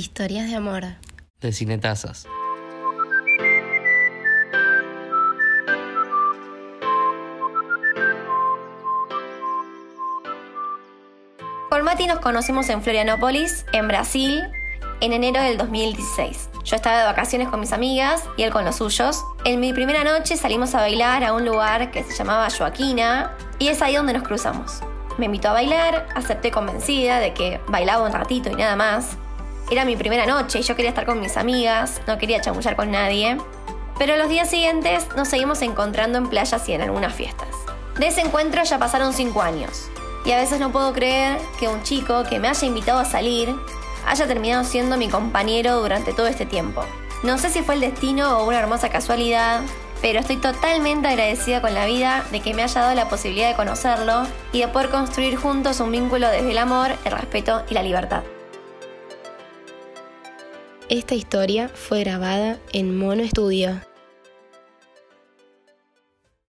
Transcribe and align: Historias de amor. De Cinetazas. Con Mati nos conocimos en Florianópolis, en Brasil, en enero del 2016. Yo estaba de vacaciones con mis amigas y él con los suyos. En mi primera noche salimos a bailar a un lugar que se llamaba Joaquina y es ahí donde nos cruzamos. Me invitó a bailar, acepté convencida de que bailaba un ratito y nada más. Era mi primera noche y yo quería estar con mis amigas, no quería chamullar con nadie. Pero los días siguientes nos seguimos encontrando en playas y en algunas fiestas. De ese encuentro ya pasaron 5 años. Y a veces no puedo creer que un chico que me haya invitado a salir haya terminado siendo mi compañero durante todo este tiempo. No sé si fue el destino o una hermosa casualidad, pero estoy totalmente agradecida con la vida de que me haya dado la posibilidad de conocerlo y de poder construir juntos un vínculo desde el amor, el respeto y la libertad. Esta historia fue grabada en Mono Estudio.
Historias 0.00 0.48
de 0.48 0.56
amor. 0.56 0.82
De 1.42 1.52
Cinetazas. 1.52 2.26
Con 11.68 11.84
Mati 11.84 12.06
nos 12.06 12.20
conocimos 12.20 12.70
en 12.70 12.80
Florianópolis, 12.80 13.66
en 13.74 13.88
Brasil, 13.88 14.42
en 15.02 15.12
enero 15.12 15.42
del 15.42 15.58
2016. 15.58 16.48
Yo 16.64 16.76
estaba 16.76 17.00
de 17.00 17.04
vacaciones 17.04 17.48
con 17.48 17.60
mis 17.60 17.74
amigas 17.74 18.24
y 18.38 18.44
él 18.44 18.52
con 18.52 18.64
los 18.64 18.76
suyos. 18.76 19.22
En 19.44 19.60
mi 19.60 19.74
primera 19.74 20.02
noche 20.02 20.38
salimos 20.38 20.74
a 20.74 20.78
bailar 20.78 21.24
a 21.24 21.34
un 21.34 21.44
lugar 21.44 21.90
que 21.90 22.04
se 22.04 22.16
llamaba 22.16 22.48
Joaquina 22.48 23.36
y 23.58 23.68
es 23.68 23.82
ahí 23.82 23.96
donde 23.96 24.14
nos 24.14 24.22
cruzamos. 24.22 24.80
Me 25.18 25.26
invitó 25.26 25.50
a 25.50 25.52
bailar, 25.52 26.08
acepté 26.14 26.50
convencida 26.50 27.18
de 27.18 27.34
que 27.34 27.60
bailaba 27.68 28.06
un 28.06 28.12
ratito 28.14 28.48
y 28.48 28.54
nada 28.54 28.76
más. 28.76 29.18
Era 29.70 29.84
mi 29.84 29.96
primera 29.96 30.26
noche 30.26 30.58
y 30.58 30.62
yo 30.62 30.74
quería 30.74 30.88
estar 30.88 31.06
con 31.06 31.20
mis 31.20 31.36
amigas, 31.36 32.02
no 32.08 32.18
quería 32.18 32.40
chamullar 32.40 32.74
con 32.74 32.90
nadie. 32.90 33.38
Pero 33.98 34.16
los 34.16 34.28
días 34.28 34.50
siguientes 34.50 35.06
nos 35.16 35.28
seguimos 35.28 35.62
encontrando 35.62 36.18
en 36.18 36.28
playas 36.28 36.68
y 36.68 36.72
en 36.72 36.82
algunas 36.82 37.14
fiestas. 37.14 37.48
De 37.96 38.08
ese 38.08 38.22
encuentro 38.22 38.64
ya 38.64 38.80
pasaron 38.80 39.12
5 39.12 39.40
años. 39.40 39.88
Y 40.24 40.32
a 40.32 40.38
veces 40.38 40.58
no 40.58 40.72
puedo 40.72 40.92
creer 40.92 41.38
que 41.60 41.68
un 41.68 41.84
chico 41.84 42.24
que 42.28 42.40
me 42.40 42.48
haya 42.48 42.66
invitado 42.66 42.98
a 42.98 43.04
salir 43.04 43.54
haya 44.06 44.26
terminado 44.26 44.64
siendo 44.64 44.96
mi 44.96 45.08
compañero 45.08 45.80
durante 45.80 46.12
todo 46.12 46.26
este 46.26 46.46
tiempo. 46.46 46.82
No 47.22 47.38
sé 47.38 47.48
si 47.48 47.62
fue 47.62 47.76
el 47.76 47.80
destino 47.80 48.38
o 48.38 48.48
una 48.48 48.58
hermosa 48.58 48.88
casualidad, 48.88 49.60
pero 50.02 50.18
estoy 50.18 50.38
totalmente 50.38 51.06
agradecida 51.06 51.60
con 51.60 51.74
la 51.74 51.86
vida 51.86 52.24
de 52.32 52.40
que 52.40 52.54
me 52.54 52.64
haya 52.64 52.80
dado 52.80 52.94
la 52.96 53.08
posibilidad 53.08 53.50
de 53.50 53.56
conocerlo 53.56 54.26
y 54.52 54.60
de 54.60 54.68
poder 54.68 54.88
construir 54.88 55.36
juntos 55.36 55.78
un 55.78 55.92
vínculo 55.92 56.28
desde 56.28 56.50
el 56.50 56.58
amor, 56.58 56.90
el 57.04 57.12
respeto 57.12 57.62
y 57.68 57.74
la 57.74 57.84
libertad. 57.84 58.22
Esta 60.90 61.14
historia 61.14 61.68
fue 61.68 62.00
grabada 62.00 62.58
en 62.72 62.98
Mono 62.98 63.22
Estudio. 63.22 63.80